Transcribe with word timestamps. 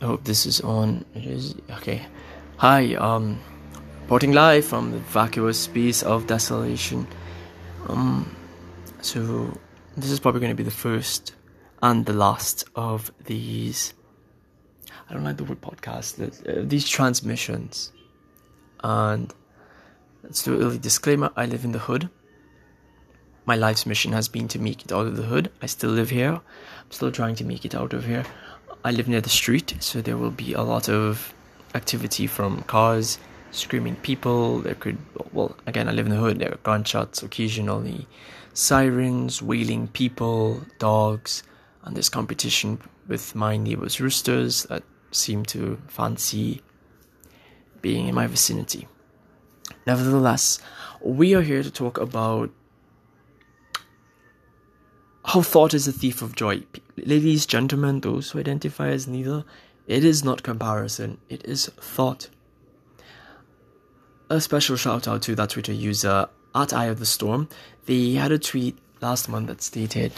I 0.00 0.06
hope 0.06 0.22
this 0.22 0.46
is 0.46 0.60
on. 0.60 1.04
It 1.14 1.26
is 1.26 1.56
okay. 1.70 2.06
Hi, 2.58 2.94
um, 2.94 3.40
reporting 4.02 4.32
live 4.32 4.64
from 4.64 4.92
the 4.92 4.98
vacuous 4.98 5.58
space 5.58 6.04
of 6.04 6.28
desolation. 6.28 7.06
Um, 7.88 8.36
so 9.00 9.52
this 9.96 10.10
is 10.12 10.20
probably 10.20 10.40
going 10.40 10.52
to 10.52 10.56
be 10.56 10.62
the 10.62 10.70
first 10.70 11.34
and 11.82 12.06
the 12.06 12.12
last 12.12 12.64
of 12.76 13.10
these. 13.24 13.94
I 15.10 15.14
don't 15.14 15.24
like 15.24 15.36
the 15.36 15.44
word 15.44 15.60
podcast. 15.60 16.22
Uh, 16.22 16.62
these 16.64 16.88
transmissions, 16.88 17.90
and 18.84 19.34
let's 20.22 20.44
do 20.44 20.54
a 20.54 20.58
little 20.58 20.78
disclaimer. 20.78 21.32
I 21.34 21.46
live 21.46 21.64
in 21.64 21.72
the 21.72 21.80
hood. 21.80 22.08
My 23.46 23.56
life's 23.56 23.84
mission 23.84 24.12
has 24.12 24.28
been 24.28 24.46
to 24.48 24.60
make 24.60 24.84
it 24.84 24.92
out 24.92 25.06
of 25.08 25.16
the 25.16 25.24
hood. 25.24 25.50
I 25.60 25.66
still 25.66 25.90
live 25.90 26.10
here. 26.10 26.34
I'm 26.34 26.90
still 26.90 27.10
trying 27.10 27.34
to 27.36 27.44
make 27.44 27.64
it 27.64 27.74
out 27.74 27.94
of 27.94 28.04
here. 28.04 28.24
I 28.88 28.90
live 28.90 29.06
near 29.06 29.20
the 29.20 29.28
street, 29.28 29.74
so 29.80 30.00
there 30.00 30.16
will 30.16 30.30
be 30.30 30.54
a 30.54 30.62
lot 30.62 30.88
of 30.88 31.34
activity 31.74 32.26
from 32.26 32.62
cars, 32.62 33.18
screaming 33.50 33.96
people. 33.96 34.60
There 34.60 34.76
could, 34.76 34.96
well, 35.30 35.54
again, 35.66 35.90
I 35.90 35.92
live 35.92 36.06
in 36.06 36.12
the 36.12 36.16
hood. 36.16 36.38
There 36.38 36.52
are 36.52 36.56
gunshots 36.62 37.22
occasionally, 37.22 38.08
sirens, 38.54 39.42
wailing 39.42 39.88
people, 39.88 40.62
dogs, 40.78 41.42
and 41.84 41.94
there's 41.94 42.08
competition 42.08 42.80
with 43.06 43.34
my 43.34 43.58
neighbors' 43.58 44.00
roosters 44.00 44.62
that 44.70 44.84
seem 45.10 45.44
to 45.52 45.78
fancy 45.88 46.62
being 47.82 48.08
in 48.08 48.14
my 48.14 48.26
vicinity. 48.26 48.88
Nevertheless, 49.86 50.60
we 51.02 51.34
are 51.34 51.42
here 51.42 51.62
to 51.62 51.70
talk 51.70 51.98
about 51.98 52.48
how 55.26 55.42
thought 55.42 55.74
is 55.74 55.86
a 55.86 55.92
thief 55.92 56.22
of 56.22 56.34
joy. 56.34 56.62
Ladies, 57.06 57.46
gentlemen, 57.46 58.00
those 58.00 58.30
who 58.30 58.38
identify 58.38 58.88
as 58.88 59.06
neither, 59.06 59.44
it 59.86 60.04
is 60.04 60.24
not 60.24 60.42
comparison, 60.42 61.18
it 61.28 61.44
is 61.44 61.66
thought. 61.80 62.28
A 64.30 64.40
special 64.40 64.76
shout 64.76 65.08
out 65.08 65.22
to 65.22 65.34
that 65.34 65.50
Twitter 65.50 65.72
user 65.72 66.28
at 66.54 66.72
Eye 66.72 66.86
of 66.86 66.98
the 66.98 67.06
Storm. 67.06 67.48
They 67.86 68.14
had 68.14 68.32
a 68.32 68.38
tweet 68.38 68.76
last 69.00 69.28
month 69.28 69.46
that 69.48 69.62
stated, 69.62 70.12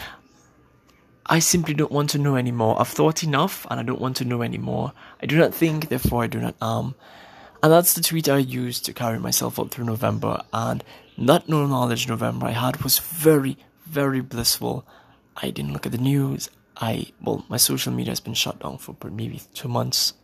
I 1.26 1.38
simply 1.38 1.74
don't 1.74 1.92
want 1.92 2.10
to 2.10 2.18
know 2.18 2.34
anymore. 2.36 2.80
I've 2.80 2.88
thought 2.88 3.22
enough 3.22 3.66
and 3.70 3.78
I 3.78 3.84
don't 3.84 4.00
want 4.00 4.16
to 4.16 4.24
know 4.24 4.42
anymore. 4.42 4.92
I 5.22 5.26
do 5.26 5.36
not 5.36 5.54
think, 5.54 5.88
therefore 5.88 6.24
I 6.24 6.26
do 6.26 6.40
not 6.40 6.56
am. 6.60 6.94
And 7.62 7.72
that's 7.72 7.94
the 7.94 8.02
tweet 8.02 8.28
I 8.28 8.38
used 8.38 8.84
to 8.86 8.92
carry 8.92 9.18
myself 9.18 9.58
up 9.60 9.70
through 9.70 9.84
November. 9.84 10.42
And 10.52 10.82
that 11.18 11.48
no 11.48 11.66
knowledge 11.66 12.08
November 12.08 12.46
I 12.46 12.52
had 12.52 12.82
was 12.82 12.98
very, 12.98 13.58
very 13.86 14.20
blissful. 14.20 14.84
I 15.36 15.50
didn't 15.50 15.72
look 15.72 15.86
at 15.86 15.92
the 15.92 15.98
news. 15.98 16.50
I 16.80 17.06
well, 17.20 17.44
my 17.48 17.58
social 17.58 17.92
media 17.92 18.10
has 18.10 18.20
been 18.20 18.34
shut 18.34 18.60
down 18.60 18.78
for 18.78 18.96
maybe 19.10 19.42
two 19.54 19.68
months. 19.68 20.14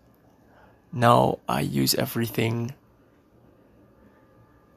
Now 0.93 1.41
I 1.49 1.61
use 1.61 1.95
everything 1.95 2.75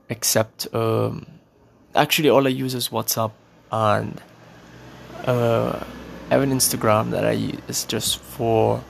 except 0.09 0.67
um, 0.73 1.25
actually 1.95 2.29
all 2.29 2.45
I 2.45 2.49
use 2.49 2.73
is 2.73 2.89
WhatsApp 2.89 3.31
and 3.71 4.19
uh, 5.25 5.83
I 6.29 6.33
have 6.33 6.41
an 6.41 6.51
Instagram 6.51 7.11
that 7.11 7.25
I 7.25 7.31
use 7.31 7.85
just 7.85 8.19
for 8.19 8.83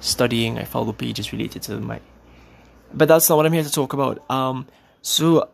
studying. 0.00 0.58
I 0.58 0.64
follow 0.64 0.92
pages 0.92 1.32
related 1.32 1.62
to 1.62 1.78
my, 1.78 2.00
but 2.92 3.06
that's 3.06 3.28
not 3.28 3.36
what 3.36 3.46
I'm 3.46 3.52
here 3.52 3.62
to 3.62 3.70
talk 3.70 3.92
about. 3.92 4.28
Um, 4.30 4.66
so 5.02 5.50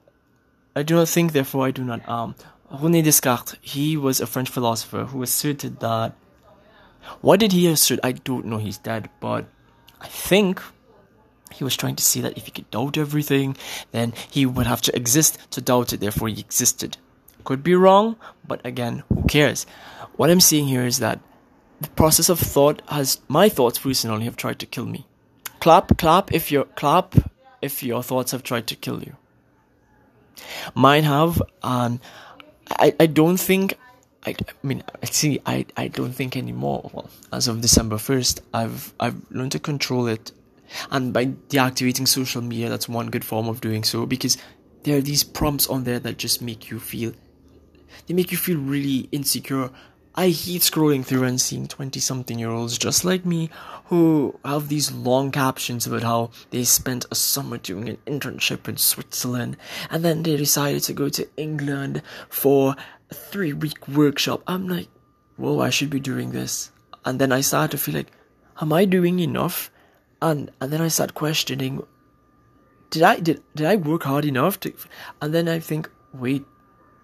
I 0.75 0.83
do 0.83 0.95
not 0.95 1.09
think, 1.09 1.33
therefore 1.33 1.67
I 1.67 1.71
do 1.71 1.85
not 1.85 2.09
um 2.09 2.35
René 2.73 3.03
Descartes, 3.03 3.57
he 3.61 3.97
was 3.97 4.21
a 4.21 4.27
French 4.27 4.51
philosopher 4.51 5.05
who 5.05 5.23
asserted 5.23 5.81
that. 5.81 6.15
What 7.21 7.41
did 7.41 7.53
he 7.53 7.67
assert? 7.69 8.01
I 8.03 8.13
don't 8.13 8.47
know, 8.47 8.59
he's 8.59 8.79
dead, 8.79 9.09
but 9.21 9.47
I 10.01 10.07
think 10.07 10.63
he 11.53 11.65
was 11.65 11.77
trying 11.77 11.97
to 11.97 12.05
say 12.05 12.21
that 12.21 12.37
if 12.37 12.45
he 12.45 12.51
could 12.51 12.71
doubt 12.71 12.99
everything, 12.99 13.57
then 13.93 14.13
he 14.31 14.47
would 14.47 14.67
have 14.67 14.83
to 14.83 14.97
exist 14.97 15.39
to 15.53 15.61
doubt 15.61 15.93
it, 15.93 16.01
therefore 16.01 16.29
he 16.29 16.41
existed. 16.41 16.99
Could 17.45 17.63
be 17.63 17.75
wrong, 17.75 18.17
but 18.47 18.65
again, 18.65 19.03
who 19.09 19.23
cares? 19.25 19.65
What 20.17 20.31
I'm 20.31 20.41
seeing 20.41 20.67
here 20.69 20.85
is 20.85 20.99
that 20.99 21.21
the 21.81 21.89
process 21.91 22.29
of 22.29 22.39
thought 22.39 22.83
has 22.89 23.21
my 23.29 23.49
thoughts 23.49 23.79
personally 23.79 24.25
have 24.25 24.37
tried 24.37 24.59
to 24.59 24.67
kill 24.67 24.87
me. 24.87 25.07
Clap, 25.61 25.97
clap 25.97 26.33
if 26.33 26.51
your 26.51 26.65
clap 26.65 27.15
if 27.63 27.83
your 27.83 28.03
thoughts 28.03 28.33
have 28.33 28.43
tried 28.43 28.67
to 28.67 28.77
kill 28.77 29.03
you. 29.03 29.17
Mine 30.75 31.05
have, 31.05 31.43
and 31.63 32.01
I, 32.71 32.95
I 33.01 33.07
don't 33.07 33.39
think 33.39 33.77
I, 34.27 34.31
I 34.31 34.53
mean 34.63 34.83
see 35.05 35.41
I, 35.47 35.67
I 35.77 35.89
don't 35.89 36.13
think 36.13 36.37
anymore. 36.37 36.91
Well, 36.93 37.11
as 37.33 37.49
of 37.49 37.61
December 37.61 37.99
first, 37.99 38.41
I've 38.53 38.93
I've 39.01 39.21
learned 39.31 39.53
to 39.53 39.59
control 39.59 40.07
it, 40.07 40.33
and 40.91 41.13
by 41.13 41.27
deactivating 41.27 42.09
social 42.09 42.43
media, 42.43 42.69
that's 42.69 42.89
one 42.89 43.09
good 43.09 43.25
form 43.25 43.49
of 43.49 43.61
doing 43.61 43.85
so 43.85 44.07
because 44.07 44.37
there 44.83 44.99
are 44.99 45.03
these 45.03 45.25
prompts 45.25 45.67
on 45.67 45.85
there 45.85 45.99
that 45.99 46.19
just 46.19 46.41
make 46.43 46.71
you 46.71 46.79
feel 46.79 47.13
they 48.07 48.15
make 48.15 48.31
you 48.31 48.39
feel 48.39 48.59
really 48.59 49.09
insecure 49.13 49.71
I 50.15 50.31
hate 50.31 50.63
scrolling 50.63 51.05
through 51.05 51.23
and 51.23 51.41
seeing 51.41 51.69
20 51.69 52.01
something 52.01 52.41
year 52.41 52.51
olds 52.51 52.77
just 52.77 53.05
like 53.05 53.25
me 53.25 53.51
who 53.85 54.39
have 54.45 54.69
these 54.69 54.91
long 54.91 55.31
captions 55.31 55.87
about 55.87 56.03
how 56.03 56.31
they 56.51 56.65
spent 56.65 57.07
a 57.13 57.15
summer 57.15 57.57
doing 57.57 57.89
an 57.89 57.99
internship 58.05 58.67
in 58.67 58.79
Switzerland 58.79 59.57
and 59.91 60.05
then 60.05 60.25
they 60.25 60.37
decided 60.37 60.83
to 60.85 60.93
go 60.93 61.09
to 61.09 61.29
England 61.37 62.03
for 62.29 62.75
three 63.13 63.53
week 63.53 63.89
workshop. 63.89 64.43
I'm 64.47 64.69
like, 64.69 64.89
whoa, 65.37 65.61
I 65.61 65.71
should 65.71 65.91
be 65.91 66.01
doing 66.01 66.31
this. 66.31 66.71
And 67.05 67.21
then 67.21 67.33
I 67.33 67.41
start 67.41 67.71
to 67.73 67.79
feel 67.79 67.95
like, 67.95 68.13
am 68.61 68.73
I 68.73 68.85
doing 68.85 69.21
enough? 69.21 69.71
And 70.21 70.51
and 70.61 70.73
then 70.73 70.81
I 70.81 70.89
start 70.89 71.15
questioning, 71.15 71.87
did 72.91 73.03
I 73.03 73.21
did 73.21 73.43
did 73.55 73.67
I 73.67 73.77
work 73.77 74.03
hard 74.05 74.25
enough 74.25 74.61
to? 74.61 74.73
And 75.23 75.33
then 75.33 75.49
I 75.49 75.61
think, 75.61 75.91
wait, 76.13 76.45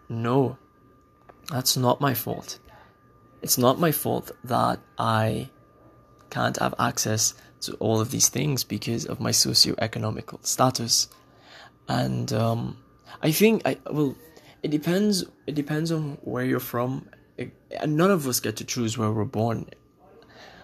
no, 0.09 0.59
that's 1.51 1.77
not 1.77 2.01
my 2.01 2.15
fault 2.15 2.59
it's 3.45 3.59
not 3.59 3.79
my 3.79 3.93
fault 3.93 4.33
that 4.43 4.81
I 4.99 5.51
can't 6.31 6.57
have 6.57 6.75
access 6.79 7.35
to 7.61 7.75
all 7.75 8.01
of 8.01 8.11
these 8.11 8.31
things 8.31 8.65
because 8.65 9.05
of 9.05 9.21
my 9.21 9.33
socio-economical 9.33 10.41
status. 10.43 11.09
And 11.87 12.33
um, 12.33 12.79
I 13.23 13.33
think 13.33 13.61
I 13.67 13.77
well, 13.91 14.17
it 14.65 14.71
depends. 14.71 15.25
It 15.47 15.55
depends 15.55 15.93
on 15.93 16.17
where 16.23 16.43
you're 16.43 16.59
from. 16.59 17.07
It, 17.37 17.53
none 17.87 18.11
of 18.11 18.27
us 18.27 18.41
get 18.41 18.57
to 18.57 18.65
choose 18.65 18.97
where 18.97 19.13
we're 19.13 19.27
born. 19.27 19.69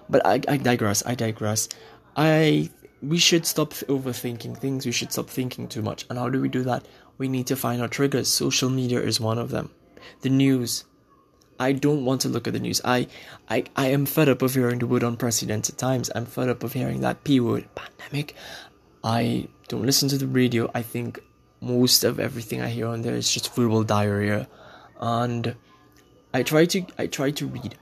But 0.08 0.24
I, 0.26 0.40
I 0.48 0.56
digress. 0.56 1.04
I 1.04 1.14
digress. 1.14 1.68
I 2.16 2.70
we 3.02 3.18
should 3.18 3.44
stop 3.44 3.74
overthinking 3.74 4.56
things. 4.56 4.86
We 4.86 4.92
should 4.92 5.12
stop 5.12 5.28
thinking 5.28 5.68
too 5.68 5.82
much. 5.82 6.06
And 6.08 6.18
how 6.18 6.30
do 6.30 6.40
we 6.40 6.48
do 6.48 6.62
that? 6.62 6.86
We 7.18 7.28
need 7.28 7.46
to 7.48 7.56
find 7.56 7.82
our 7.82 7.88
triggers. 7.88 8.28
Social 8.28 8.70
media 8.70 9.00
is 9.00 9.20
one 9.20 9.38
of 9.38 9.50
them. 9.50 9.70
The 10.22 10.30
news, 10.30 10.84
I 11.58 11.72
don't 11.72 12.06
want 12.06 12.22
to 12.22 12.30
look 12.30 12.46
at 12.46 12.54
the 12.54 12.60
news. 12.60 12.80
I, 12.82 13.06
I, 13.50 13.64
I 13.76 13.88
am 13.88 14.06
fed 14.06 14.30
up 14.30 14.40
of 14.40 14.54
hearing 14.54 14.78
the 14.78 14.86
word 14.86 15.02
unprecedented 15.02 15.76
times. 15.76 16.10
I'm 16.14 16.24
fed 16.24 16.48
up 16.48 16.64
of 16.64 16.72
hearing 16.72 17.02
that 17.02 17.22
P 17.24 17.38
word, 17.38 17.68
pandemic. 17.74 18.34
I 19.04 19.48
don't 19.68 19.84
listen 19.84 20.08
to 20.08 20.18
the 20.18 20.26
radio. 20.26 20.70
I 20.74 20.80
think 20.80 21.20
most 21.60 22.04
of 22.04 22.18
everything 22.18 22.60
I 22.60 22.68
hear 22.68 22.86
on 22.86 23.02
there 23.02 23.14
is 23.14 23.32
just 23.32 23.54
verbal 23.54 23.84
diarrhea. 23.84 24.48
And 25.00 25.54
I 26.32 26.42
try 26.42 26.64
to, 26.66 26.84
I 26.98 27.06
try 27.06 27.30
to 27.32 27.46
read. 27.46 27.76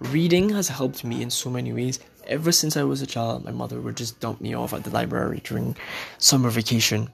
Reading 0.00 0.50
has 0.50 0.68
helped 0.68 1.04
me 1.04 1.22
in 1.22 1.30
so 1.30 1.50
many 1.50 1.72
ways. 1.72 1.98
Ever 2.26 2.52
since 2.52 2.76
I 2.76 2.84
was 2.84 3.02
a 3.02 3.06
child, 3.06 3.44
my 3.44 3.50
mother 3.50 3.80
would 3.80 3.96
just 3.96 4.20
dump 4.20 4.40
me 4.40 4.54
off 4.54 4.72
at 4.72 4.84
the 4.84 4.90
library 4.90 5.40
during 5.44 5.76
summer 6.18 6.50
vacation. 6.50 7.10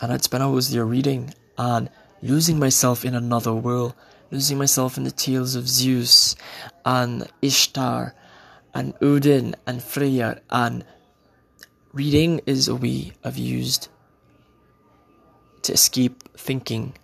And 0.00 0.12
I'd 0.12 0.24
spend 0.24 0.42
hours 0.42 0.70
there 0.70 0.84
reading 0.84 1.32
and 1.56 1.88
losing 2.22 2.58
myself 2.58 3.04
in 3.04 3.14
another 3.14 3.54
world 3.54 3.94
losing 4.30 4.58
myself 4.58 4.96
in 4.96 5.04
the 5.04 5.10
tales 5.10 5.54
of 5.54 5.68
Zeus 5.68 6.36
and 6.84 7.28
Ishtar 7.42 8.14
and 8.74 8.94
Odin 9.00 9.54
and 9.66 9.82
Freya 9.82 10.40
and 10.50 10.84
reading 11.92 12.40
is 12.46 12.68
a 12.68 12.74
way 12.74 13.12
I've 13.24 13.38
used 13.38 13.88
to 15.66 15.72
escape 15.72 16.22
thinking. 16.36 16.94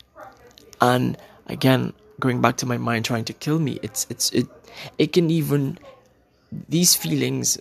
And 0.80 1.16
again 1.46 1.92
going 2.20 2.40
back 2.40 2.56
to 2.56 2.66
my 2.66 2.78
mind 2.78 3.04
trying 3.04 3.24
to 3.24 3.32
kill 3.32 3.58
me 3.58 3.78
it's 3.82 4.06
it's 4.08 4.30
it 4.30 4.46
it 4.96 5.12
can 5.12 5.28
even 5.30 5.78
these 6.68 6.94
feelings 6.94 7.58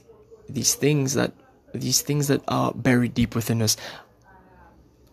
these 0.48 0.76
things 0.76 1.14
that 1.16 1.34
these 1.74 2.02
things 2.02 2.28
that 2.28 2.42
are 2.48 2.72
buried 2.74 3.14
deep 3.14 3.34
within 3.34 3.62
us 3.62 3.76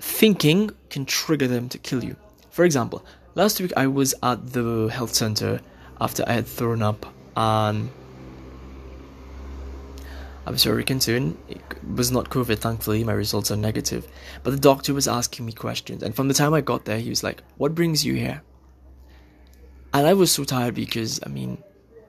thinking 0.01 0.71
can 0.91 1.05
trigger 1.05 1.49
them 1.49 1.69
to 1.69 1.79
kill 1.79 2.05
you. 2.05 2.17
For 2.51 2.65
example 2.65 3.05
Last 3.35 3.61
week 3.61 3.73
I 3.77 3.87
was 3.87 4.15
at 4.23 4.53
the 4.53 4.89
health 4.89 5.15
center 5.15 5.61
after 6.01 6.25
I 6.27 6.33
had 6.33 6.47
thrown 6.47 6.83
up 6.83 7.07
and 7.37 7.89
I 10.47 10.51
was 10.51 10.65
very 10.65 10.85
concerned. 10.85 11.37
It 11.49 11.61
was 11.95 12.11
not 12.11 12.31
COVID, 12.31 12.59
thankfully, 12.59 13.05
my 13.05 13.13
results 13.13 13.51
are 13.51 13.57
negative. 13.57 14.09
But 14.43 14.51
the 14.53 14.59
doctor 14.59 14.95
was 14.95 15.07
asking 15.07 15.47
me 15.47 15.53
questions, 15.53 16.03
and 16.03 16.15
from 16.15 16.29
the 16.29 16.35
time 16.35 16.55
I 16.55 16.61
got 16.61 16.85
there, 16.85 16.99
he 16.99 17.11
was 17.11 17.23
like, 17.23 17.43
What 17.57 17.75
brings 17.75 18.05
you 18.05 18.15
here? 18.15 18.43
And 19.93 20.07
I 20.07 20.15
was 20.15 20.31
so 20.31 20.45
tired 20.45 20.75
because, 20.75 21.21
I 21.25 21.29
mean, 21.29 21.63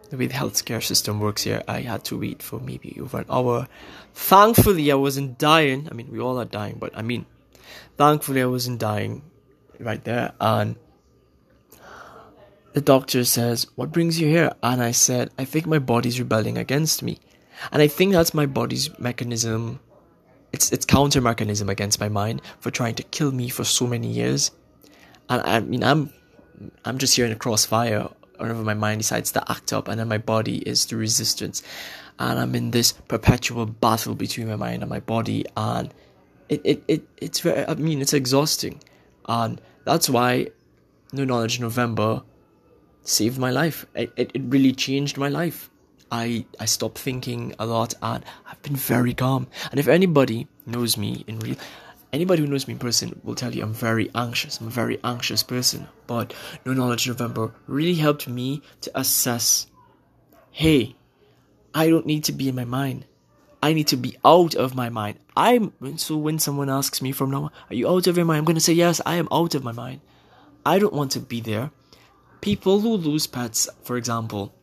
the 0.10 0.18
way 0.18 0.28
the 0.28 0.34
healthcare 0.34 0.84
system 0.84 1.20
works 1.20 1.44
here, 1.44 1.64
I 1.68 1.82
had 1.82 2.04
to 2.06 2.18
wait 2.18 2.42
for 2.42 2.60
maybe 2.60 2.98
over 3.02 3.20
an 3.20 3.26
hour. 3.30 3.68
Thankfully, 4.14 4.92
I 4.92 4.96
wasn't 4.96 5.38
dying. 5.38 5.88
I 5.90 5.94
mean, 5.94 6.12
we 6.12 6.20
all 6.20 6.40
are 6.40 6.46
dying, 6.46 6.78
but 6.80 6.98
I 6.98 7.02
mean, 7.02 7.26
thankfully, 7.98 8.42
I 8.42 8.46
wasn't 8.46 8.80
dying 8.80 9.22
right 9.80 10.04
there. 10.04 10.34
And 10.40 10.76
the 12.74 12.82
doctor 12.82 13.24
says, 13.24 13.68
What 13.76 13.92
brings 13.92 14.20
you 14.20 14.28
here? 14.28 14.54
And 14.64 14.82
I 14.82 14.92
said, 14.92 15.32
I 15.38 15.46
think 15.46 15.66
my 15.66 15.80
body's 15.80 16.20
rebelling 16.20 16.58
against 16.58 17.04
me. 17.04 17.20
And 17.72 17.82
I 17.82 17.88
think 17.88 18.14
that's 18.14 18.34
my 18.34 18.46
body's 18.46 18.98
mechanism. 19.00 19.80
It's 20.52 20.72
its 20.72 20.86
counter 20.86 21.22
mechanism 21.22 21.70
against 21.70 22.00
my 22.00 22.10
mind 22.10 22.42
for 22.60 22.72
trying 22.72 22.96
to 22.96 23.04
kill 23.04 23.32
me 23.32 23.50
for 23.50 23.64
so 23.64 23.86
many 23.86 24.08
years. 24.08 24.52
And 25.30 25.42
I 25.44 25.60
mean, 25.60 25.84
I'm 25.84 26.12
I'm 26.86 26.98
just 26.98 27.16
here 27.16 27.26
in 27.26 27.32
a 27.32 27.36
crossfire 27.36 28.10
whenever 28.38 28.64
my 28.64 28.74
mind 28.74 29.02
decides 29.02 29.32
to 29.34 29.52
act 29.52 29.74
up, 29.74 29.88
and 29.88 30.00
then 30.00 30.08
my 30.08 30.18
body 30.18 30.58
is 30.60 30.86
the 30.88 30.96
resistance. 30.96 31.62
And 32.18 32.40
I'm 32.40 32.56
in 32.56 32.72
this 32.72 32.92
perpetual 32.92 33.66
battle 33.66 34.16
between 34.16 34.48
my 34.48 34.56
mind 34.56 34.82
and 34.82 34.90
my 34.90 35.00
body, 35.00 35.46
and 35.56 35.94
it, 36.50 36.62
it, 36.64 36.84
it 36.88 37.08
it's 37.18 37.40
very, 37.42 37.66
I 37.66 37.76
mean, 37.76 38.02
it's 38.02 38.14
exhausting. 38.14 38.82
And 39.28 39.62
that's 39.86 40.10
why 40.10 40.48
No 41.14 41.24
Knowledge 41.24 41.60
November 41.60 42.24
saved 43.04 43.38
my 43.38 43.52
life. 43.52 43.86
It, 43.96 44.12
it, 44.18 44.32
it 44.34 44.42
really 44.46 44.74
changed 44.74 45.18
my 45.18 45.30
life. 45.30 45.70
I, 46.12 46.46
I 46.60 46.66
stopped 46.66 46.98
thinking 46.98 47.54
a 47.60 47.66
lot 47.66 47.94
and 48.02 48.24
I've 48.48 48.62
been 48.62 48.76
very 48.76 49.14
calm. 49.14 49.48
And 49.72 49.80
if 49.80 49.88
anybody 49.88 50.48
knows 50.66 50.98
me 50.98 51.24
in 51.28 51.40
real, 51.40 51.56
anybody 52.12 52.42
who 52.42 52.48
knows 52.48 52.68
me 52.68 52.74
in 52.74 52.80
person 52.80 53.20
will 53.24 53.36
tell 53.36 53.54
you 53.54 53.64
I'm 53.64 53.74
very 53.74 54.10
anxious. 54.16 54.60
I'm 54.60 54.68
a 54.68 54.72
very 54.72 55.00
anxious 55.04 55.44
person. 55.44 55.88
But 56.08 56.34
No 56.66 56.74
Knowledge 56.74 57.08
November 57.08 57.54
really 57.68 57.96
helped 57.96 58.28
me 58.28 58.62
to 58.82 59.00
assess 59.00 59.68
hey, 60.52 60.96
I 61.74 61.90
don't 61.90 62.06
need 62.06 62.24
to 62.26 62.32
be 62.32 62.50
in 62.50 62.56
my 62.56 62.66
mind. 62.66 63.06
I 63.62 63.74
need 63.74 63.88
to 63.88 63.98
be 63.98 64.18
out 64.26 64.56
of 64.56 64.76
my 64.76 64.90
mind. 64.90 65.20
I'm 65.38 65.74
so 65.98 66.18
when 66.18 66.40
someone 66.40 66.70
asks 66.70 67.02
me 67.02 67.12
from 67.12 67.32
now, 67.32 67.52
are 67.70 67.76
you 67.76 67.88
out 67.90 68.08
of 68.08 68.18
your 68.18 68.26
mind? 68.26 68.40
I'm 68.40 68.46
gonna 68.46 68.60
say 68.60 68.74
yes, 68.74 69.00
I 69.06 69.16
am 69.16 69.28
out 69.32 69.56
of 69.56 69.64
my 69.64 69.72
mind. 69.72 70.02
I 70.66 70.80
don't 70.80 70.94
want 70.94 71.12
to 71.12 71.20
be 71.20 71.40
there. 71.40 71.72
People 72.42 72.80
who 72.80 72.96
lose 72.96 73.28
pets, 73.28 73.70
for 73.84 73.98
example, 73.98 74.54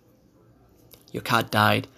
your 1.13 1.23
cat 1.23 1.51
died, 1.51 1.89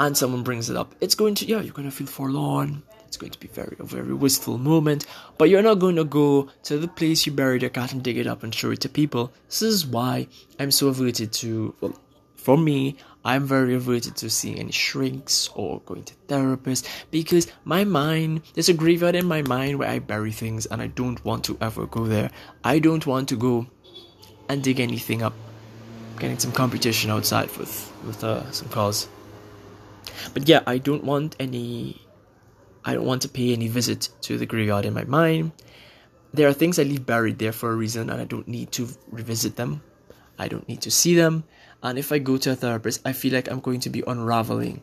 and 0.00 0.16
someone 0.16 0.42
brings 0.42 0.70
it 0.70 0.76
up, 0.76 0.94
it's 1.00 1.14
going 1.14 1.34
to 1.36 1.46
yeah, 1.46 1.60
you're 1.60 1.74
gonna 1.74 1.90
feel 1.90 2.06
forlorn. 2.06 2.82
It's 3.06 3.16
going 3.16 3.32
to 3.32 3.40
be 3.40 3.48
very 3.48 3.74
a 3.78 3.84
very 3.84 4.12
wistful 4.12 4.58
moment, 4.58 5.06
but 5.38 5.48
you're 5.48 5.62
not 5.62 5.78
going 5.78 5.96
to 5.96 6.04
go 6.04 6.50
to 6.64 6.76
the 6.76 6.88
place 6.88 7.24
you 7.24 7.32
buried 7.32 7.62
your 7.62 7.70
cat 7.70 7.92
and 7.92 8.02
dig 8.02 8.18
it 8.18 8.26
up 8.26 8.42
and 8.42 8.54
show 8.54 8.70
it 8.70 8.80
to 8.80 8.88
people. 8.90 9.32
This 9.46 9.62
is 9.62 9.86
why 9.86 10.28
I'm 10.60 10.70
so 10.70 10.88
averted 10.88 11.32
to 11.34 11.74
well, 11.80 11.98
for 12.36 12.56
me, 12.56 12.96
I'm 13.24 13.44
very 13.44 13.74
averted 13.74 14.16
to 14.16 14.30
seeing 14.30 14.58
any 14.58 14.72
shrinks 14.72 15.50
or 15.54 15.80
going 15.80 16.04
to 16.04 16.14
therapists 16.28 16.88
because 17.10 17.46
my 17.64 17.84
mind, 17.84 18.42
there's 18.54 18.68
a 18.68 18.74
graveyard 18.74 19.14
in 19.14 19.26
my 19.26 19.42
mind 19.42 19.78
where 19.78 19.88
I 19.88 19.98
bury 19.98 20.32
things 20.32 20.66
and 20.66 20.80
I 20.80 20.86
don't 20.86 21.22
want 21.24 21.44
to 21.44 21.58
ever 21.60 21.86
go 21.86 22.06
there. 22.06 22.30
I 22.64 22.78
don't 22.78 23.06
want 23.06 23.28
to 23.30 23.36
go 23.36 23.66
and 24.48 24.62
dig 24.62 24.80
anything 24.80 25.22
up. 25.22 25.34
Getting 26.18 26.38
some 26.38 26.52
competition 26.52 27.10
outside 27.10 27.56
with 27.56 27.92
with 28.04 28.24
uh, 28.24 28.50
some 28.50 28.68
cars. 28.68 29.08
But 30.34 30.48
yeah, 30.48 30.62
I 30.66 30.78
don't 30.78 31.04
want 31.04 31.36
any 31.38 32.00
I 32.84 32.94
don't 32.94 33.04
want 33.04 33.22
to 33.22 33.28
pay 33.28 33.52
any 33.52 33.68
visit 33.68 34.08
to 34.22 34.38
the 34.38 34.46
graveyard 34.46 34.84
in 34.84 34.94
my 34.94 35.04
mind. 35.04 35.52
There 36.32 36.48
are 36.48 36.52
things 36.52 36.78
I 36.78 36.82
leave 36.82 37.06
buried 37.06 37.38
there 37.38 37.52
for 37.52 37.70
a 37.70 37.76
reason, 37.76 38.10
and 38.10 38.20
I 38.20 38.24
don't 38.24 38.48
need 38.48 38.72
to 38.72 38.88
revisit 39.10 39.56
them. 39.56 39.82
I 40.38 40.48
don't 40.48 40.68
need 40.68 40.82
to 40.82 40.90
see 40.90 41.14
them. 41.14 41.44
And 41.82 41.98
if 41.98 42.12
I 42.12 42.18
go 42.18 42.36
to 42.38 42.52
a 42.52 42.56
therapist, 42.56 43.00
I 43.04 43.12
feel 43.12 43.32
like 43.32 43.50
I'm 43.50 43.60
going 43.60 43.80
to 43.80 43.90
be 43.90 44.02
unraveling 44.06 44.82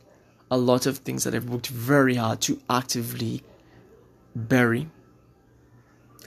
a 0.49 0.57
lot 0.57 0.85
of 0.85 0.99
things 0.99 1.23
that 1.23 1.33
I've 1.33 1.49
worked 1.49 1.67
very 1.67 2.15
hard 2.15 2.41
to 2.41 2.59
actively 2.69 3.43
bury. 4.35 4.89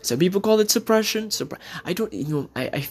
Some 0.02 0.19
people 0.19 0.40
call 0.40 0.60
it 0.60 0.70
suppression. 0.70 1.28
Suppre- 1.28 1.58
I 1.84 1.93
don't, 1.93 2.12
you 2.12 2.25
know, 2.25 2.50
I, 2.55 2.64
I, 2.72 2.88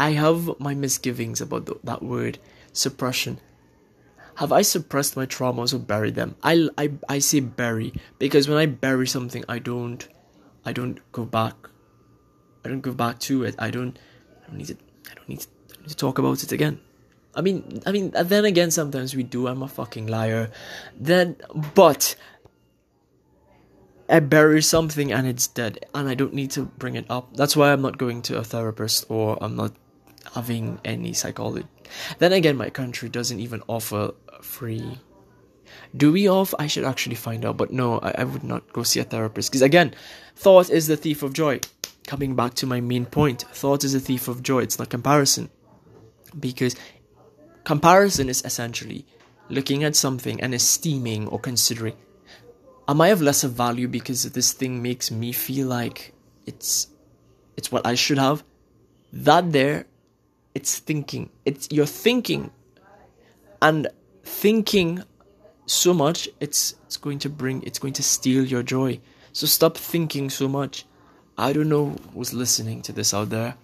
I 0.00 0.12
have 0.12 0.58
my 0.58 0.72
misgivings 0.72 1.42
about 1.42 1.66
the, 1.66 1.78
that 1.84 2.02
word, 2.02 2.38
suppression. 2.72 3.38
Have 4.36 4.50
I 4.50 4.62
suppressed 4.62 5.14
my 5.14 5.26
traumas 5.26 5.74
or 5.74 5.78
buried 5.78 6.14
them? 6.14 6.36
I, 6.42 6.70
I, 6.78 6.92
I 7.06 7.18
say 7.18 7.40
bury 7.40 7.92
because 8.18 8.48
when 8.48 8.56
I 8.56 8.64
bury 8.64 9.06
something, 9.06 9.44
I 9.46 9.58
don't, 9.58 10.08
I 10.64 10.72
don't 10.72 10.98
go 11.12 11.26
back. 11.26 11.54
I 12.64 12.70
don't 12.70 12.80
go 12.80 12.92
back 12.92 13.18
to 13.28 13.44
it. 13.44 13.54
I 13.58 13.70
don't, 13.70 13.98
I 14.42 14.46
don't 14.46 14.56
need 14.56 14.68
to, 14.68 14.78
I 15.10 15.14
don't 15.16 15.28
need 15.28 15.40
to, 15.40 15.48
don't 15.68 15.82
need 15.82 15.90
to 15.90 15.96
talk 15.96 16.16
about 16.18 16.42
it 16.42 16.50
again. 16.50 16.80
I 17.34 17.42
mean, 17.42 17.82
I 17.84 17.92
mean, 17.92 18.10
then 18.10 18.46
again, 18.46 18.70
sometimes 18.70 19.14
we 19.14 19.22
do. 19.22 19.48
I'm 19.48 19.62
a 19.62 19.68
fucking 19.68 20.06
liar. 20.06 20.50
Then, 20.98 21.36
but 21.74 22.16
I 24.08 24.20
bury 24.20 24.62
something 24.62 25.12
and 25.12 25.26
it's 25.26 25.46
dead, 25.46 25.84
and 25.94 26.08
I 26.08 26.14
don't 26.14 26.32
need 26.32 26.52
to 26.52 26.62
bring 26.62 26.96
it 26.96 27.04
up. 27.10 27.36
That's 27.36 27.54
why 27.54 27.70
I'm 27.70 27.82
not 27.82 27.98
going 27.98 28.22
to 28.22 28.38
a 28.38 28.44
therapist 28.44 29.04
or 29.10 29.36
I'm 29.42 29.56
not 29.56 29.74
having 30.34 30.80
any 30.84 31.12
psychology. 31.12 31.66
Then 32.18 32.32
again, 32.32 32.56
my 32.56 32.70
country 32.70 33.08
doesn't 33.08 33.40
even 33.40 33.62
offer 33.66 34.12
free. 34.42 34.98
Do 35.96 36.12
we 36.12 36.28
off? 36.28 36.54
I 36.58 36.66
should 36.66 36.84
actually 36.84 37.16
find 37.16 37.44
out, 37.44 37.56
but 37.56 37.72
no, 37.72 37.98
I, 37.98 38.14
I 38.18 38.24
would 38.24 38.44
not 38.44 38.72
go 38.72 38.82
see 38.82 39.00
a 39.00 39.04
therapist 39.04 39.50
because 39.50 39.62
again, 39.62 39.94
thought 40.36 40.70
is 40.70 40.86
the 40.86 40.96
thief 40.96 41.22
of 41.22 41.32
joy. 41.32 41.60
Coming 42.06 42.34
back 42.34 42.54
to 42.54 42.66
my 42.66 42.80
main 42.80 43.06
point, 43.06 43.42
thought 43.52 43.84
is 43.84 43.94
a 43.94 44.00
thief 44.00 44.26
of 44.26 44.42
joy. 44.42 44.62
It's 44.62 44.78
not 44.78 44.88
comparison, 44.88 45.48
because 46.38 46.74
comparison 47.64 48.28
is 48.28 48.42
essentially 48.44 49.06
looking 49.48 49.84
at 49.84 49.96
something 49.96 50.40
and 50.40 50.54
esteeming 50.54 51.28
or 51.28 51.38
considering. 51.38 51.96
Am 52.88 53.00
I 53.00 53.08
of 53.08 53.22
lesser 53.22 53.48
value 53.48 53.86
because 53.86 54.24
this 54.32 54.52
thing 54.52 54.82
makes 54.82 55.10
me 55.10 55.32
feel 55.32 55.68
like 55.68 56.12
it's 56.46 56.88
it's 57.56 57.70
what 57.70 57.86
I 57.86 57.94
should 57.94 58.18
have? 58.18 58.42
That 59.12 59.52
there, 59.52 59.86
it's 60.54 60.78
thinking. 60.78 61.30
It's 61.44 61.68
you're 61.70 61.86
thinking, 61.86 62.50
and 63.62 63.88
thinking 64.24 65.02
so 65.66 65.94
much 65.94 66.28
it's 66.40 66.74
it's 66.84 66.96
going 66.96 67.18
to 67.20 67.28
bring 67.28 67.62
it's 67.62 67.78
going 67.78 67.94
to 67.94 68.02
steal 68.02 68.44
your 68.44 68.62
joy. 68.62 69.00
So 69.32 69.46
stop 69.46 69.76
thinking 69.76 70.30
so 70.30 70.48
much. 70.48 70.84
I 71.38 71.52
don't 71.52 71.68
know 71.68 71.96
who's 72.12 72.34
listening 72.34 72.82
to 72.82 72.92
this 72.92 73.14
out 73.14 73.30
there. 73.30 73.54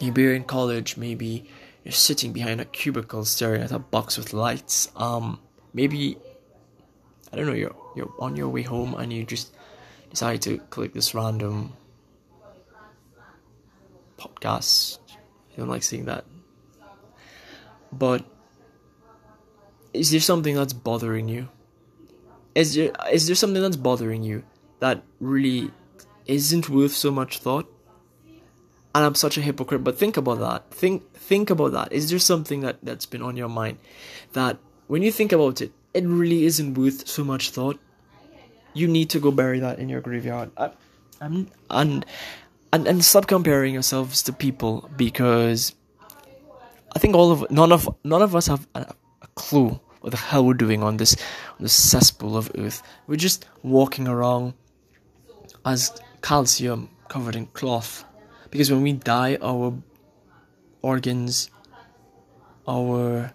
Maybe 0.00 0.22
you're 0.22 0.34
in 0.34 0.44
college 0.44 0.96
maybe 0.96 1.48
you're 1.84 1.92
sitting 1.92 2.32
behind 2.32 2.60
a 2.60 2.64
cubicle 2.64 3.24
staring 3.24 3.62
at 3.62 3.72
a 3.72 3.78
box 3.78 4.16
with 4.16 4.32
lights. 4.32 4.90
Um 4.96 5.40
maybe 5.74 6.16
i 7.32 7.36
don't 7.36 7.46
know 7.46 7.52
you're 7.52 7.76
you're 7.94 8.12
on 8.18 8.36
your 8.36 8.48
way 8.48 8.62
home 8.62 8.94
and 8.94 9.12
you 9.12 9.24
just 9.24 9.54
decide 10.10 10.40
to 10.42 10.58
click 10.70 10.92
this 10.94 11.14
random 11.14 11.72
podcast 14.18 14.98
i 15.58 15.60
don't 15.60 15.68
like 15.68 15.82
seeing 15.82 16.04
that 16.06 16.24
but 17.92 18.24
is 19.92 20.10
there 20.10 20.20
something 20.20 20.54
that's 20.54 20.72
bothering 20.72 21.28
you? 21.28 21.48
Is 22.54 22.74
there 22.74 22.92
is 23.10 23.26
there 23.26 23.36
something 23.36 23.62
that's 23.62 23.76
bothering 23.76 24.22
you 24.22 24.44
that 24.80 25.02
really 25.20 25.70
isn't 26.26 26.68
worth 26.68 26.92
so 26.92 27.10
much 27.10 27.38
thought? 27.38 27.66
And 28.94 29.04
I'm 29.04 29.14
such 29.14 29.36
a 29.36 29.40
hypocrite, 29.40 29.84
but 29.84 29.98
think 29.98 30.16
about 30.16 30.40
that. 30.40 30.70
Think 30.70 31.12
think 31.14 31.50
about 31.50 31.72
that. 31.72 31.92
Is 31.92 32.10
there 32.10 32.18
something 32.18 32.60
that, 32.60 32.78
that's 32.82 33.06
been 33.06 33.22
on 33.22 33.36
your 33.36 33.48
mind 33.48 33.78
that 34.32 34.58
when 34.86 35.02
you 35.02 35.12
think 35.12 35.32
about 35.32 35.60
it, 35.60 35.72
it 35.94 36.04
really 36.04 36.44
isn't 36.44 36.74
worth 36.74 37.06
so 37.06 37.22
much 37.24 37.50
thought? 37.50 37.78
You 38.74 38.88
need 38.88 39.10
to 39.10 39.20
go 39.20 39.30
bury 39.30 39.60
that 39.60 39.78
in 39.78 39.88
your 39.88 40.00
graveyard. 40.00 40.50
I, 40.56 40.70
I'm 41.20 41.48
and 41.70 42.04
and 42.72 42.86
and 42.86 43.04
stop 43.04 43.26
comparing 43.26 43.74
yourselves 43.74 44.22
to 44.22 44.32
people 44.32 44.90
because 44.96 45.74
I 46.94 46.98
think 46.98 47.14
all 47.14 47.32
of 47.32 47.50
none 47.50 47.72
of 47.72 47.88
none 48.04 48.22
of 48.22 48.34
us 48.34 48.46
have 48.46 48.66
a, 48.74 48.86
a 49.22 49.26
clue 49.34 49.80
what 50.00 50.10
the 50.10 50.16
hell 50.16 50.44
we're 50.44 50.54
doing 50.54 50.82
on 50.82 50.96
this 50.96 51.14
on 51.58 51.62
this 51.62 51.72
cesspool 51.72 52.36
of 52.36 52.50
earth. 52.56 52.82
We're 53.06 53.16
just 53.16 53.46
walking 53.62 54.06
around 54.06 54.54
as 55.64 55.92
calcium 56.22 56.88
covered 57.08 57.36
in 57.36 57.46
cloth. 57.46 58.04
Because 58.50 58.70
when 58.70 58.82
we 58.82 58.92
die 58.92 59.38
our 59.42 59.74
organs 60.82 61.50
our 62.66 63.32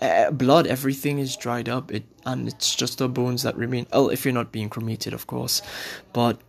uh, 0.00 0.30
blood 0.30 0.66
everything 0.66 1.18
is 1.18 1.36
dried 1.36 1.68
up 1.68 1.90
it 1.92 2.04
and 2.24 2.48
it's 2.48 2.74
just 2.74 2.98
the 2.98 3.08
bones 3.08 3.42
that 3.42 3.56
remain 3.56 3.86
well 3.92 4.08
if 4.08 4.24
you're 4.24 4.34
not 4.34 4.52
being 4.52 4.68
cremated 4.68 5.12
of 5.12 5.26
course 5.26 5.62
but 6.12 6.40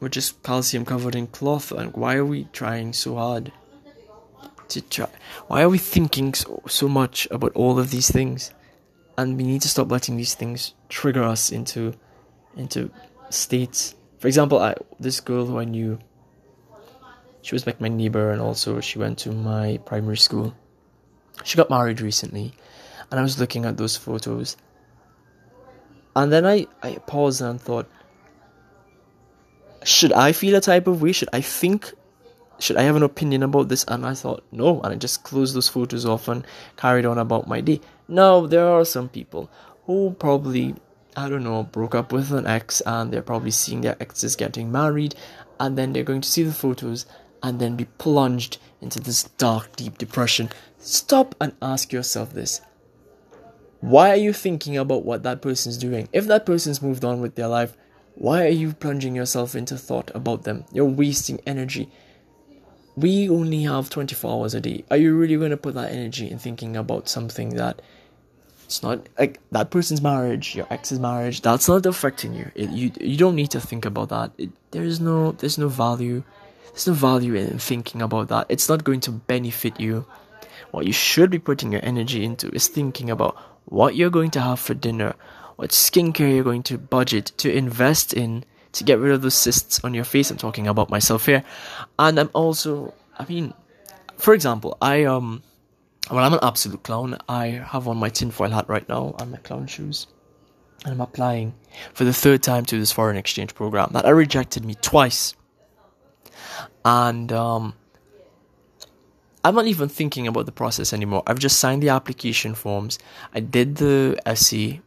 we're 0.00 0.08
just 0.08 0.42
calcium 0.42 0.84
covered 0.84 1.14
in 1.14 1.26
cloth 1.26 1.72
and 1.72 1.92
why 1.94 2.16
are 2.16 2.24
we 2.24 2.44
trying 2.52 2.92
so 2.92 3.16
hard 3.16 3.52
to 4.68 4.80
try. 4.80 5.08
Why 5.46 5.62
are 5.62 5.68
we 5.68 5.78
thinking 5.78 6.34
so, 6.34 6.62
so 6.68 6.88
much 6.88 7.28
about 7.30 7.52
all 7.54 7.78
of 7.78 7.90
these 7.90 8.10
things? 8.10 8.50
And 9.16 9.36
we 9.36 9.44
need 9.44 9.62
to 9.62 9.68
stop 9.68 9.90
letting 9.90 10.16
these 10.16 10.34
things 10.34 10.74
trigger 10.88 11.22
us 11.22 11.50
into 11.50 11.94
into 12.56 12.90
states. 13.30 13.94
For 14.18 14.28
example, 14.28 14.58
I, 14.58 14.74
this 14.98 15.20
girl 15.20 15.46
who 15.46 15.58
I 15.58 15.64
knew, 15.64 15.98
she 17.42 17.54
was 17.54 17.66
like 17.66 17.80
my 17.80 17.88
neighbor, 17.88 18.30
and 18.30 18.40
also 18.40 18.80
she 18.80 18.98
went 18.98 19.18
to 19.20 19.32
my 19.32 19.78
primary 19.84 20.16
school. 20.16 20.54
She 21.44 21.56
got 21.56 21.70
married 21.70 22.00
recently, 22.00 22.54
and 23.10 23.20
I 23.20 23.22
was 23.22 23.38
looking 23.38 23.64
at 23.64 23.76
those 23.76 23.96
photos. 23.96 24.56
And 26.14 26.32
then 26.32 26.46
I, 26.46 26.66
I 26.82 26.96
paused 27.06 27.42
and 27.42 27.60
thought, 27.60 27.90
should 29.86 30.12
I 30.12 30.32
feel 30.32 30.56
a 30.56 30.60
type 30.60 30.88
of 30.88 31.00
way? 31.00 31.12
Should 31.12 31.28
I 31.32 31.40
think? 31.40 31.92
Should 32.58 32.76
I 32.76 32.82
have 32.82 32.96
an 32.96 33.02
opinion 33.02 33.42
about 33.44 33.68
this? 33.68 33.84
And 33.86 34.04
I 34.04 34.14
thought, 34.14 34.42
no. 34.50 34.80
And 34.80 34.92
I 34.92 34.96
just 34.96 35.22
closed 35.22 35.54
those 35.54 35.68
photos 35.68 36.04
off 36.04 36.26
and 36.26 36.44
carried 36.76 37.06
on 37.06 37.18
about 37.18 37.46
my 37.46 37.60
day. 37.60 37.80
Now, 38.08 38.46
there 38.46 38.66
are 38.66 38.84
some 38.84 39.08
people 39.08 39.48
who 39.84 40.16
probably, 40.18 40.74
I 41.16 41.28
don't 41.28 41.44
know, 41.44 41.62
broke 41.62 41.94
up 41.94 42.12
with 42.12 42.32
an 42.32 42.46
ex 42.46 42.80
and 42.84 43.12
they're 43.12 43.22
probably 43.22 43.52
seeing 43.52 43.82
their 43.82 43.96
exes 44.00 44.34
getting 44.34 44.72
married. 44.72 45.14
And 45.60 45.78
then 45.78 45.92
they're 45.92 46.02
going 46.02 46.22
to 46.22 46.28
see 46.28 46.42
the 46.42 46.52
photos 46.52 47.06
and 47.42 47.60
then 47.60 47.76
be 47.76 47.84
plunged 47.84 48.58
into 48.80 48.98
this 48.98 49.24
dark, 49.38 49.76
deep 49.76 49.98
depression. 49.98 50.50
Stop 50.78 51.36
and 51.40 51.54
ask 51.62 51.92
yourself 51.92 52.32
this. 52.32 52.60
Why 53.80 54.10
are 54.10 54.16
you 54.16 54.32
thinking 54.32 54.76
about 54.76 55.04
what 55.04 55.22
that 55.22 55.42
person's 55.42 55.76
doing? 55.76 56.08
If 56.12 56.26
that 56.26 56.44
person's 56.44 56.82
moved 56.82 57.04
on 57.04 57.20
with 57.20 57.36
their 57.36 57.46
life, 57.46 57.76
why 58.16 58.44
are 58.44 58.48
you 58.48 58.72
plunging 58.72 59.14
yourself 59.14 59.54
into 59.54 59.76
thought 59.76 60.10
about 60.14 60.44
them? 60.44 60.64
You're 60.72 60.86
wasting 60.86 61.40
energy. 61.46 61.90
We 62.96 63.28
only 63.28 63.62
have 63.64 63.90
24 63.90 64.32
hours 64.32 64.54
a 64.54 64.60
day. 64.60 64.84
Are 64.90 64.96
you 64.96 65.14
really 65.14 65.36
going 65.36 65.50
to 65.50 65.56
put 65.58 65.74
that 65.74 65.92
energy 65.92 66.30
in 66.30 66.38
thinking 66.38 66.76
about 66.76 67.10
something 67.10 67.50
that 67.50 67.82
it's 68.64 68.82
not 68.82 69.08
like 69.18 69.38
that 69.52 69.70
person's 69.70 70.02
marriage, 70.02 70.56
your 70.56 70.66
ex's 70.70 70.98
marriage, 70.98 71.40
that's 71.40 71.68
not 71.68 71.86
affecting 71.86 72.34
you. 72.34 72.50
It, 72.54 72.70
you 72.70 72.90
you 73.00 73.16
don't 73.16 73.36
need 73.36 73.52
to 73.52 73.60
think 73.60 73.84
about 73.84 74.08
that. 74.08 74.32
It, 74.38 74.50
there's 74.72 74.98
no 74.98 75.32
there's 75.32 75.56
no 75.56 75.68
value. 75.68 76.24
There's 76.70 76.88
no 76.88 76.94
value 76.94 77.34
in 77.34 77.58
thinking 77.58 78.02
about 78.02 78.28
that. 78.28 78.46
It's 78.48 78.68
not 78.68 78.82
going 78.82 79.00
to 79.02 79.12
benefit 79.12 79.78
you. 79.78 80.04
What 80.72 80.84
you 80.84 80.92
should 80.92 81.30
be 81.30 81.38
putting 81.38 81.70
your 81.70 81.84
energy 81.84 82.24
into 82.24 82.48
is 82.54 82.66
thinking 82.66 83.08
about 83.08 83.36
what 83.66 83.94
you're 83.94 84.10
going 84.10 84.32
to 84.32 84.40
have 84.40 84.58
for 84.58 84.74
dinner, 84.74 85.14
what 85.56 85.70
skincare 85.70 86.34
you're 86.34 86.44
going 86.44 86.62
to 86.64 86.78
budget 86.78 87.32
to 87.38 87.52
invest 87.52 88.12
in 88.12 88.44
to 88.72 88.84
get 88.84 88.98
rid 88.98 89.12
of 89.12 89.22
those 89.22 89.34
cysts 89.34 89.82
on 89.84 89.94
your 89.94 90.04
face. 90.04 90.30
I'm 90.30 90.36
talking 90.36 90.68
about 90.68 90.90
myself 90.90 91.26
here. 91.26 91.42
And 91.98 92.18
I'm 92.18 92.30
also, 92.34 92.92
I 93.18 93.24
mean, 93.24 93.54
for 94.16 94.34
example, 94.34 94.76
I, 94.82 95.04
um, 95.04 95.42
well, 96.10 96.24
I'm 96.24 96.34
an 96.34 96.40
absolute 96.42 96.82
clown. 96.82 97.16
I 97.28 97.46
have 97.46 97.88
on 97.88 97.96
my 97.96 98.10
tinfoil 98.10 98.50
hat 98.50 98.68
right 98.68 98.86
now 98.88 99.14
and 99.18 99.32
my 99.32 99.38
clown 99.38 99.66
shoes. 99.66 100.06
And 100.84 100.92
I'm 100.92 101.00
applying 101.00 101.54
for 101.94 102.04
the 102.04 102.12
third 102.12 102.42
time 102.42 102.66
to 102.66 102.78
this 102.78 102.92
foreign 102.92 103.16
exchange 103.16 103.54
program 103.54 103.90
that 103.92 104.04
I 104.04 104.10
rejected 104.10 104.64
me 104.64 104.74
twice. 104.74 105.34
And, 106.84 107.32
um, 107.32 107.74
I'm 109.42 109.54
not 109.54 109.68
even 109.68 109.88
thinking 109.88 110.26
about 110.26 110.44
the 110.44 110.52
process 110.52 110.92
anymore. 110.92 111.22
I've 111.26 111.38
just 111.38 111.60
signed 111.60 111.82
the 111.82 111.90
application 111.90 112.54
forms. 112.54 112.98
I 113.32 113.40
did 113.40 113.76
the 113.76 114.18
essay 114.26 114.82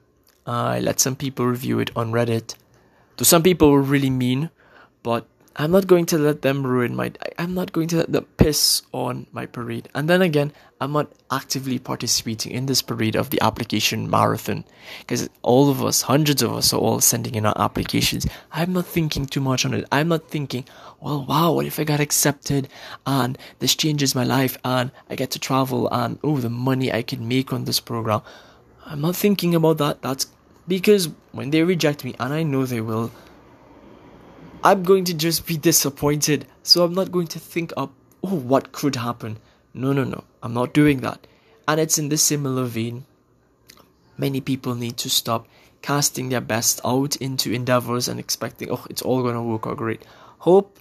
I 0.49 0.79
let 0.79 0.99
some 0.99 1.15
people 1.15 1.45
review 1.45 1.77
it 1.77 1.91
on 1.95 2.11
Reddit. 2.11 2.55
To 3.17 3.25
some 3.25 3.43
people 3.43 3.71
were 3.71 3.83
really 3.83 4.09
mean, 4.09 4.49
but 5.03 5.27
I'm 5.55 5.69
not 5.69 5.85
going 5.85 6.07
to 6.07 6.17
let 6.17 6.41
them 6.41 6.65
ruin 6.65 6.95
my. 6.95 7.11
I'm 7.37 7.53
not 7.53 7.71
going 7.71 7.87
to 7.89 7.97
let 7.97 8.11
them 8.11 8.25
piss 8.37 8.81
on 8.91 9.27
my 9.31 9.45
parade. 9.45 9.89
And 9.93 10.09
then 10.09 10.23
again, 10.23 10.51
I'm 10.81 10.93
not 10.93 11.11
actively 11.29 11.77
participating 11.77 12.51
in 12.51 12.65
this 12.65 12.81
parade 12.81 13.15
of 13.15 13.29
the 13.29 13.39
application 13.41 14.09
marathon 14.09 14.63
because 15.01 15.29
all 15.43 15.69
of 15.69 15.83
us, 15.83 16.01
hundreds 16.01 16.41
of 16.41 16.53
us, 16.53 16.73
are 16.73 16.79
all 16.79 16.99
sending 16.99 17.35
in 17.35 17.45
our 17.45 17.61
applications. 17.61 18.25
I'm 18.51 18.73
not 18.73 18.87
thinking 18.87 19.27
too 19.27 19.41
much 19.41 19.65
on 19.65 19.75
it. 19.75 19.85
I'm 19.91 20.07
not 20.07 20.29
thinking, 20.29 20.65
well, 20.99 21.25
wow, 21.25 21.51
what 21.51 21.67
if 21.67 21.79
I 21.79 21.83
got 21.83 21.99
accepted 21.99 22.69
and 23.05 23.37
this 23.59 23.75
changes 23.75 24.15
my 24.15 24.23
life 24.23 24.57
and 24.65 24.89
I 25.11 25.15
get 25.15 25.29
to 25.31 25.39
travel 25.39 25.87
and 25.91 26.17
oh, 26.23 26.37
the 26.37 26.49
money 26.49 26.91
I 26.91 27.03
can 27.03 27.27
make 27.27 27.53
on 27.53 27.65
this 27.65 27.79
program. 27.79 28.21
I'm 28.85 29.01
not 29.01 29.15
thinking 29.15 29.53
about 29.53 29.77
that. 29.77 30.01
That's 30.01 30.25
because 30.69 31.09
when 31.31 31.49
they 31.49 31.63
reject 31.63 32.05
me, 32.05 32.15
and 32.19 32.31
I 32.31 32.43
know 32.43 32.65
they 32.65 32.79
will, 32.79 33.11
I'm 34.63 34.83
going 34.83 35.03
to 35.05 35.13
just 35.15 35.47
be 35.47 35.57
disappointed. 35.57 36.45
So 36.63 36.83
I'm 36.83 36.93
not 36.93 37.11
going 37.11 37.27
to 37.27 37.39
think 37.39 37.73
up, 37.75 37.91
oh, 38.23 38.35
what 38.35 38.71
could 38.71 38.95
happen. 38.95 39.39
No, 39.73 39.93
no, 39.93 40.03
no. 40.03 40.23
I'm 40.43 40.53
not 40.53 40.73
doing 40.73 41.01
that. 41.01 41.25
And 41.67 41.79
it's 41.79 41.97
in 41.97 42.09
this 42.09 42.21
similar 42.21 42.65
vein. 42.65 43.05
Many 44.15 44.41
people 44.41 44.75
need 44.75 44.97
to 44.97 45.09
stop 45.09 45.47
casting 45.81 46.29
their 46.29 46.41
best 46.41 46.81
out 46.85 47.15
into 47.15 47.51
endeavors 47.51 48.07
and 48.07 48.19
expecting, 48.19 48.69
oh, 48.69 48.85
it's 48.89 49.01
all 49.01 49.23
going 49.23 49.35
to 49.35 49.41
work 49.41 49.65
out 49.65 49.77
great. 49.77 50.03
Hope 50.39 50.79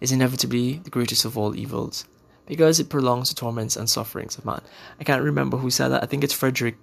is 0.00 0.10
inevitably 0.10 0.78
the 0.78 0.90
greatest 0.90 1.24
of 1.24 1.38
all 1.38 1.54
evils 1.54 2.06
because 2.46 2.80
it 2.80 2.88
prolongs 2.88 3.28
the 3.28 3.36
torments 3.36 3.76
and 3.76 3.88
sufferings 3.88 4.36
of 4.36 4.44
man. 4.44 4.62
I 4.98 5.04
can't 5.04 5.22
remember 5.22 5.58
who 5.58 5.70
said 5.70 5.88
that. 5.88 6.02
I 6.02 6.06
think 6.06 6.24
it's 6.24 6.34
Frederick 6.34 6.76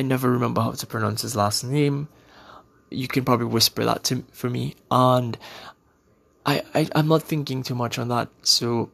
I 0.00 0.02
never 0.02 0.30
remember 0.30 0.62
how 0.62 0.72
to 0.72 0.86
pronounce 0.86 1.20
his 1.20 1.36
last 1.36 1.62
name. 1.62 2.08
You 2.88 3.06
can 3.06 3.22
probably 3.22 3.44
whisper 3.44 3.84
that 3.84 4.02
to 4.04 4.24
for 4.32 4.48
me, 4.48 4.74
and 4.90 5.36
I, 6.46 6.62
I 6.74 6.88
I'm 6.94 7.06
not 7.06 7.22
thinking 7.22 7.62
too 7.62 7.74
much 7.74 7.98
on 7.98 8.08
that. 8.08 8.28
So 8.42 8.90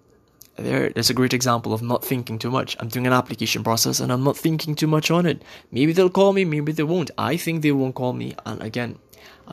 there, 0.57 0.91
there's 0.91 1.09
a 1.09 1.15
great 1.15 1.33
example 1.33 1.73
of 1.73 1.81
not 1.81 2.05
thinking 2.05 2.41
too 2.41 2.51
much. 2.51 2.77
I'm 2.81 2.89
doing 2.89 3.07
an 3.07 3.13
application 3.13 3.63
process 3.63 4.01
and 4.01 4.11
I'm 4.11 4.25
not 4.25 4.37
thinking 4.37 4.75
too 4.75 4.89
much 4.89 5.13
on 5.13 5.27
it. 5.27 5.43
Maybe 5.71 5.93
they'll 5.93 6.11
call 6.11 6.33
me, 6.33 6.45
maybe 6.45 6.73
they 6.73 6.83
won't. 6.83 7.13
I 7.17 7.37
think 7.37 7.63
they 7.63 7.71
won't 7.71 7.95
call 7.95 8.13
me, 8.13 8.35
and 8.45 8.61
again, 8.61 8.99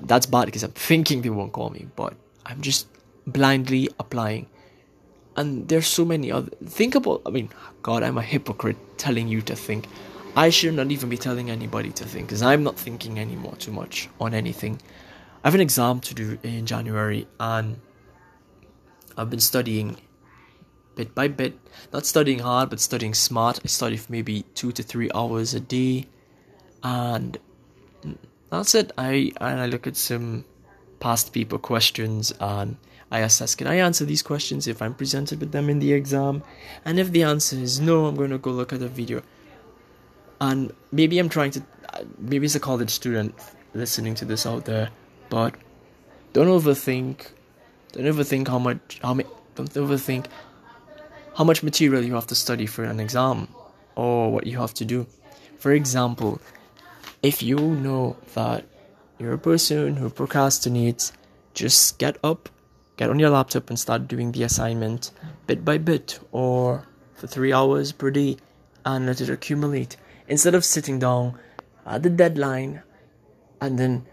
that's 0.01 0.25
bad 0.25 0.45
because 0.45 0.63
I'm 0.63 0.71
thinking 0.71 1.21
they 1.21 1.29
won't 1.29 1.53
call 1.53 1.69
me, 1.69 1.85
but 1.95 2.15
I'm 2.47 2.61
just 2.61 2.87
blindly 3.27 3.89
applying. 3.99 4.47
And 5.35 5.67
there's 5.67 5.85
so 5.85 6.03
many 6.03 6.31
other. 6.31 6.49
Think 6.65 6.95
about. 6.95 7.21
I 7.27 7.29
mean, 7.29 7.49
God, 7.83 8.01
I'm 8.01 8.17
a 8.17 8.23
hypocrite 8.23 8.97
telling 8.97 9.27
you 9.27 9.41
to 9.43 9.55
think. 9.55 9.87
I 10.35 10.49
should 10.49 10.73
not 10.73 10.91
even 10.91 11.09
be 11.09 11.17
telling 11.17 11.49
anybody 11.51 11.91
to 11.91 12.05
think 12.05 12.27
because 12.27 12.41
I'm 12.41 12.63
not 12.63 12.75
thinking 12.75 13.19
anymore 13.19 13.55
too 13.57 13.71
much 13.71 14.09
on 14.19 14.33
anything. 14.33 14.81
I 15.43 15.47
have 15.47 15.55
an 15.55 15.61
exam 15.61 15.99
to 16.01 16.13
do 16.15 16.39
in 16.41 16.65
January 16.65 17.27
and 17.39 17.79
I've 19.15 19.29
been 19.29 19.39
studying 19.39 19.97
bit 20.95 21.13
by 21.13 21.27
bit. 21.27 21.59
Not 21.91 22.05
studying 22.05 22.39
hard, 22.39 22.69
but 22.69 22.79
studying 22.79 23.13
smart. 23.13 23.59
I 23.63 23.67
study 23.67 23.97
for 23.97 24.11
maybe 24.11 24.43
two 24.55 24.71
to 24.71 24.83
three 24.83 25.09
hours 25.13 25.53
a 25.53 25.59
day, 25.59 26.07
and 26.83 27.37
that's 28.49 28.75
it. 28.75 28.91
I 28.97 29.31
and 29.39 29.59
I 29.59 29.67
look 29.67 29.87
at 29.87 29.95
some 29.95 30.45
past 30.99 31.33
paper 31.33 31.57
questions 31.57 32.31
and 32.39 32.77
I 33.11 33.19
assess 33.19 33.55
can 33.55 33.67
I 33.67 33.75
answer 33.75 34.05
these 34.05 34.23
questions 34.23 34.67
if 34.67 34.81
I'm 34.81 34.93
presented 34.93 35.39
with 35.41 35.51
them 35.51 35.69
in 35.69 35.79
the 35.79 35.93
exam, 35.93 36.43
and 36.85 36.99
if 36.99 37.11
the 37.11 37.23
answer 37.23 37.55
is 37.55 37.79
no, 37.79 38.07
I'm 38.07 38.15
going 38.15 38.31
to 38.31 38.37
go 38.37 38.51
look 38.51 38.73
at 38.73 38.79
the 38.79 38.87
video 38.87 39.21
and 40.43 40.73
maybe 40.91 41.19
I'm 41.19 41.29
trying 41.29 41.51
to, 41.51 41.63
maybe 42.17 42.45
as 42.45 42.55
a 42.55 42.59
college 42.59 42.89
student 42.89 43.33
listening 43.73 44.13
to 44.15 44.25
this 44.25 44.45
out 44.45 44.65
there, 44.65 44.89
but 45.29 45.55
don't 46.33 46.47
overthink, 46.47 47.27
don't 47.93 48.03
overthink 48.05 48.49
how 48.49 48.59
much, 48.59 48.99
how 49.01 49.13
don't 49.13 49.73
overthink 49.73 50.25
how 51.37 51.45
much 51.45 51.63
material 51.63 52.03
you 52.03 52.13
have 52.15 52.27
to 52.27 52.35
study 52.35 52.65
for 52.65 52.83
an 52.83 52.99
exam 52.99 53.47
or 53.95 54.33
what 54.33 54.45
you 54.45 54.57
have 54.57 54.73
to 54.73 54.85
do. 54.85 55.07
For 55.59 55.71
example, 55.71 56.41
if 57.21 57.41
you 57.41 57.57
know 57.57 58.17
that 58.33 58.65
you're 59.19 59.33
a 59.33 59.37
person 59.37 59.95
who 59.95 60.09
procrastinates, 60.09 61.13
just 61.53 61.97
get 61.99 62.17
up, 62.21 62.49
get 62.97 63.09
on 63.09 63.17
your 63.17 63.29
laptop 63.29 63.69
and 63.69 63.79
start 63.79 64.09
doing 64.09 64.33
the 64.33 64.43
assignment 64.43 65.11
bit 65.47 65.63
by 65.63 65.77
bit 65.77 66.19
or 66.33 66.85
for 67.13 67.27
three 67.27 67.53
hours 67.53 67.93
per 67.93 68.11
day 68.11 68.35
and 68.85 69.05
let 69.05 69.21
it 69.21 69.29
accumulate 69.29 69.95
instead 70.27 70.55
of 70.55 70.65
sitting 70.65 70.99
down 70.99 71.37
at 71.85 72.03
the 72.03 72.09
deadline 72.09 72.81
and 73.61 73.77
then 73.77 74.05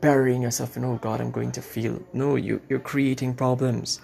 burying 0.00 0.42
yourself 0.42 0.76
in 0.76 0.84
oh 0.84 0.96
god 0.96 1.20
i'm 1.20 1.30
going 1.30 1.52
to 1.52 1.62
feel 1.62 2.02
no 2.12 2.36
you, 2.36 2.60
you're 2.68 2.78
creating 2.78 3.34
problems. 3.34 4.00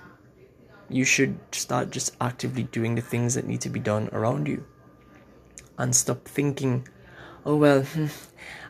You 0.88 1.04
should 1.04 1.38
start 1.52 1.90
just 1.90 2.14
actively 2.20 2.64
doing 2.64 2.96
the 2.96 3.00
things 3.00 3.34
that 3.34 3.46
need 3.46 3.62
to 3.62 3.70
be 3.70 3.80
done 3.80 4.10
around 4.12 4.46
you 4.46 4.64
and 5.78 5.96
stop 5.96 6.26
thinking 6.26 6.86
oh 7.46 7.56
well 7.56 7.82
hmm, 7.82 8.06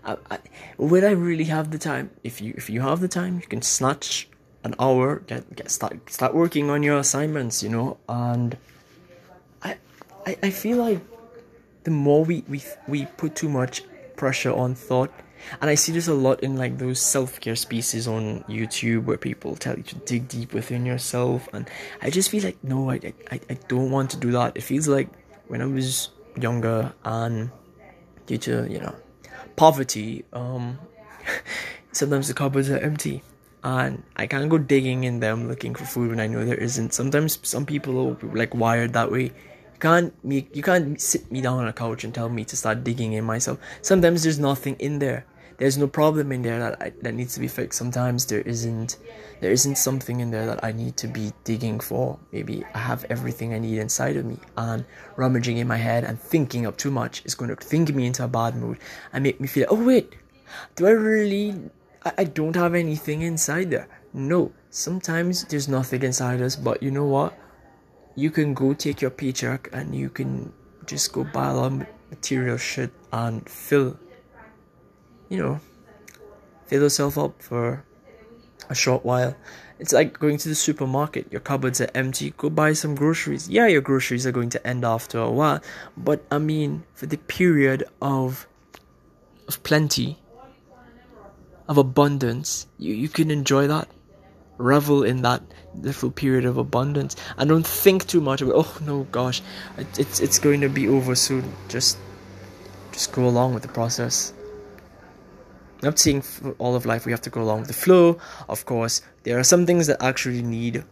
I, 0.05 0.17
I, 0.31 0.39
would 0.79 1.05
i 1.05 1.11
really 1.11 1.45
have 1.45 1.71
the 1.71 1.79
time? 1.79 2.11
If 2.23 2.41
you 2.41 2.55
if 2.57 2.71
you 2.71 2.81
have 2.81 3.01
the 3.01 3.09
time 3.09 3.41
you 3.41 3.47
can 3.47 3.63
snatch 3.63 4.29
an 4.63 4.75
hour 4.79 5.21
get, 5.21 5.57
get 5.57 5.71
start 5.71 6.11
start 6.11 6.35
working 6.35 6.71
on 6.71 6.83
your 6.83 6.99
assignments 6.99 7.63
you 7.63 7.69
know 7.69 7.99
and 8.09 8.57
I, 9.63 9.77
I 10.25 10.37
i 10.45 10.51
feel 10.51 10.79
like 10.79 11.01
the 11.85 11.91
more 11.91 12.25
we, 12.25 12.45
we 12.49 12.63
we 12.89 13.07
put 13.17 13.35
too 13.35 13.49
much 13.49 13.83
pressure 14.17 14.53
on 14.53 14.75
thought 14.75 15.11
and 15.61 15.69
i 15.69 15.75
see 15.75 15.93
this 15.93 16.07
a 16.07 16.15
lot 16.15 16.41
in 16.43 16.57
like 16.57 16.79
those 16.79 17.01
self-care 17.01 17.57
spaces 17.57 18.07
on 18.07 18.43
youtube 18.45 19.05
where 19.05 19.17
people 19.17 19.57
tell 19.57 19.77
you 19.77 19.83
to 19.83 19.95
dig 19.97 20.29
deep 20.29 20.53
within 20.53 20.87
yourself 20.87 21.49
and 21.53 21.69
i 22.01 22.11
just 22.11 22.31
feel 22.31 22.43
like 22.43 22.63
no 22.63 22.91
i 22.91 23.01
i, 23.31 23.41
I 23.51 23.55
don't 23.69 23.91
want 23.91 24.11
to 24.11 24.17
do 24.17 24.31
that 24.33 24.57
it 24.57 24.63
feels 24.63 24.87
like 24.87 25.09
when 25.49 25.61
i 25.61 25.67
was 25.67 26.11
younger 26.41 26.93
and 27.05 27.51
due 28.27 28.39
to 28.39 28.67
you 28.71 28.79
know 28.79 28.95
poverty 29.57 30.25
um 30.33 30.79
sometimes 31.93 32.29
the 32.29 32.35
cupboards 32.35 32.71
are 32.71 32.79
empty 32.79 33.23
and 33.65 34.03
I 34.17 34.27
can't 34.27 34.49
go 34.49 34.59
digging 34.59 35.05
in 35.05 35.21
them 35.21 35.49
looking 35.49 35.75
for 35.75 35.85
food 35.85 36.11
when 36.11 36.21
I 36.21 36.27
know 36.27 36.45
there 36.45 36.57
isn't. 36.57 36.93
Sometimes 36.93 37.39
some 37.43 37.65
people 37.65 38.19
are 38.23 38.27
like 38.35 38.55
wired 38.55 38.93
that 38.95 39.11
way. 39.11 39.33
You 39.83 39.89
can't 39.89 40.25
make 40.25 40.55
you 40.55 40.63
can't 40.63 41.01
sit 41.01 41.33
me 41.33 41.41
down 41.41 41.59
on 41.59 41.67
a 41.67 41.73
couch 41.73 42.05
and 42.05 42.15
tell 42.15 42.29
me 42.29 42.45
to 42.45 42.57
start 42.57 42.85
digging 42.85 43.15
in 43.15 43.25
myself. 43.25 43.59
Sometimes 43.83 44.23
there's 44.23 44.39
nothing 44.39 44.77
in 44.79 45.01
there. 45.01 45.27
There's 45.59 45.77
no 45.77 45.89
problem 45.89 46.31
in 46.31 46.43
there 46.43 46.61
that 46.61 46.81
I, 46.81 46.93
that 47.03 47.15
needs 47.15 47.35
to 47.35 47.41
be 47.41 47.49
fixed. 47.49 47.81
Sometimes 47.81 48.27
there 48.27 48.43
isn't 48.43 48.99
there 49.41 49.51
isn't 49.51 49.75
something 49.75 50.21
in 50.21 50.31
there 50.31 50.47
that 50.47 50.63
I 50.63 50.71
need 50.71 50.97
to 50.99 51.09
be 51.09 51.33
digging 51.43 51.81
for. 51.81 52.17
Maybe 52.31 52.65
I 52.73 52.79
have 52.79 53.05
everything 53.11 53.55
I 53.55 53.59
need 53.59 53.79
inside 53.79 54.17
of 54.17 54.25
me 54.25 54.39
and 54.57 54.85
rummaging 55.17 55.57
in 55.57 55.67
my 55.67 55.79
head 55.79 56.05
and 56.05 56.17
thinking 56.17 56.65
up 56.65 56.77
too 56.77 56.93
much 56.93 57.23
is 57.25 57.35
going 57.35 57.51
to 57.51 57.57
think 57.57 57.93
me 57.93 58.07
into 58.07 58.23
a 58.23 58.29
bad 58.29 58.55
mood 58.55 58.79
and 59.13 59.25
make 59.25 59.41
me 59.41 59.49
feel 59.49 59.67
oh 59.69 59.85
wait, 59.85 60.15
do 60.77 60.87
I 60.87 60.93
really 60.93 61.59
I, 62.05 62.13
I 62.19 62.25
don't 62.25 62.55
have 62.55 62.77
anything 62.77 63.23
inside 63.23 63.73
there. 63.73 63.89
No, 64.13 64.53
sometimes 64.71 65.45
there's 65.47 65.67
nothing 65.67 66.05
inside 66.05 66.41
us, 66.41 66.55
but 66.55 66.85
you 66.85 66.93
know 66.93 67.07
what? 67.07 67.37
You 68.15 68.31
can 68.31 68.55
go 68.55 68.75
take 68.75 69.01
your 69.01 69.11
paycheck 69.11 69.69
and 69.73 69.95
you 69.95 70.09
can 70.09 70.53
just 70.87 71.13
go 71.13 71.25
buy 71.25 71.49
a 71.49 71.55
lot 71.55 71.73
of 71.73 71.87
material 72.11 72.59
shit 72.59 72.91
and 73.13 73.49
fill, 73.49 73.99
you 75.29 75.39
know, 75.39 75.61
fill 76.67 76.83
yourself 76.83 77.17
up 77.17 77.41
for 77.43 77.85
a 78.69 78.75
short 78.75 79.05
while. 79.05 79.35
It's 79.79 79.93
like 79.93 80.19
going 80.19 80.37
to 80.39 80.49
the 80.49 80.55
supermarket, 80.55 81.33
your 81.33 81.41
cupboards 81.41 81.81
are 81.81 81.91
empty, 81.95 82.31
go 82.37 82.51
buy 82.51 82.73
some 82.73 82.95
groceries. 82.95 83.49
Yeah, 83.49 83.67
your 83.67 83.81
groceries 83.81 84.27
are 84.27 84.33
going 84.33 84.51
to 84.51 84.67
end 84.67 84.85
after 84.85 85.19
a 85.19 85.31
while, 85.31 85.61
but 85.97 86.25
I 86.31 86.39
mean, 86.39 86.85
for 86.95 87.07
the 87.07 87.19
period 87.19 87.85
of 88.01 88.47
of 89.49 89.63
plenty, 89.65 90.19
of 91.69 91.79
abundance, 91.79 92.67
you, 92.79 92.95
you 92.95 93.09
can 93.09 93.31
enjoy 93.31 93.67
that. 93.67 93.89
Revel 94.59 95.03
in 95.03 95.23
that 95.23 95.43
little 95.75 96.11
period 96.11 96.45
of 96.45 96.57
abundance. 96.57 97.17
And 97.37 97.49
don't 97.49 97.67
think 97.67 98.07
too 98.07 98.21
much 98.21 98.43
about 98.43 98.55
oh 98.57 98.79
no 98.85 99.05
gosh. 99.11 99.43
It, 99.79 99.99
it's 99.99 100.21
it's 100.21 100.39
going 100.39 100.61
to 100.61 100.69
be 100.69 100.89
over 100.89 101.15
soon. 101.15 101.53
Just 101.69 101.99
just 102.93 103.13
go 103.13 103.27
along 103.27 103.55
with 103.55 103.63
the 103.63 103.69
process. 103.69 104.33
I'm 105.83 105.95
not 105.97 106.57
all 106.59 106.77
of 106.77 106.87
life 106.87 107.07
we 107.07 107.13
have 107.13 107.23
to 107.23 107.31
go 107.31 107.43
along 107.43 107.61
with 107.61 107.69
the 107.69 107.75
flow. 107.75 108.19
Of 108.49 108.67
course 108.67 109.03
there 109.25 109.39
are 109.39 109.45
some 109.45 109.67
things 109.67 109.87
that 109.89 110.03
actually 110.03 110.43
need 110.43 110.85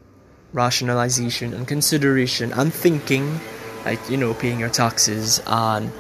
rationalization 0.53 1.55
and 1.55 1.67
consideration 1.69 2.53
and 2.53 2.75
thinking 2.75 3.39
like 3.85 4.01
you 4.11 4.17
know 4.17 4.35
paying 4.35 4.59
your 4.59 4.69
taxes 4.69 5.41
and 5.47 5.93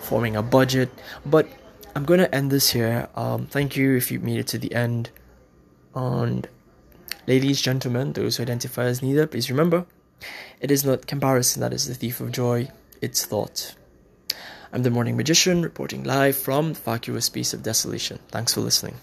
forming 0.00 0.36
a 0.36 0.42
budget. 0.42 0.90
But 1.24 1.46
I'm 1.94 2.04
gonna 2.04 2.28
end 2.32 2.50
this 2.50 2.70
here. 2.70 3.08
Um, 3.14 3.46
thank 3.46 3.76
you 3.76 3.96
if 3.96 4.10
you 4.10 4.18
made 4.18 4.38
it 4.38 4.46
to 4.48 4.58
the 4.58 4.74
end. 4.74 5.10
And 5.94 6.48
ladies, 7.26 7.60
gentlemen, 7.60 8.12
those 8.12 8.36
who 8.36 8.42
identify 8.42 8.84
as 8.84 9.02
neither, 9.02 9.26
please 9.26 9.50
remember, 9.50 9.86
it 10.60 10.70
is 10.70 10.84
not 10.84 11.06
comparison 11.06 11.60
that 11.60 11.72
is 11.72 11.86
the 11.86 11.94
thief 11.94 12.20
of 12.20 12.32
joy, 12.32 12.68
it's 13.00 13.24
thought. 13.24 13.74
I'm 14.72 14.82
the 14.82 14.90
Morning 14.90 15.16
Magician, 15.16 15.62
reporting 15.62 16.04
live 16.04 16.36
from 16.36 16.72
the 16.72 16.80
vacuous 16.80 17.26
space 17.26 17.52
of 17.52 17.62
desolation. 17.62 18.18
Thanks 18.28 18.54
for 18.54 18.60
listening. 18.60 18.96